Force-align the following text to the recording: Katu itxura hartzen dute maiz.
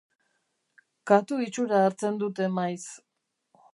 Katu 1.11 1.35
itxura 1.47 1.81
hartzen 1.89 2.19
dute 2.25 2.49
maiz. 2.59 2.83